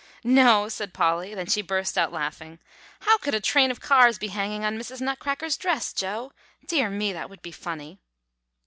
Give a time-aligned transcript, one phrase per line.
[0.23, 1.35] "No," said Polly.
[1.35, 2.57] Then she burst out laughing,
[3.01, 4.99] "How could a train of cars be hanging on Mrs.
[4.99, 6.31] Nutcracker's dress, Joe?
[6.65, 7.99] Dear me, that would be funny!"